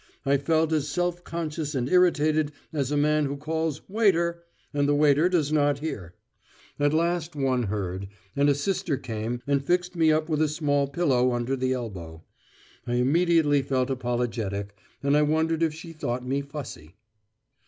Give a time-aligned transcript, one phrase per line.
[0.25, 4.41] I felt as self conscious and irritated as a man who calls "waiter"
[4.73, 6.15] and the waiter does not hear.
[6.79, 10.87] At last one heard, and a sister came and fixed me up with a small
[10.87, 12.23] pillow under the elbow.
[12.87, 16.95] I immediately felt apologetic, and I wondered if she thought me fussy.